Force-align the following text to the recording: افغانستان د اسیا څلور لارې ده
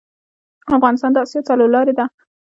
افغانستان 0.77 1.11
د 1.13 1.17
اسیا 1.25 1.41
څلور 1.49 1.69
لارې 1.75 1.93
ده 1.99 2.05